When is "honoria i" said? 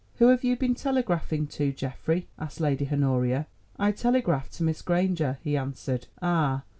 2.91-3.91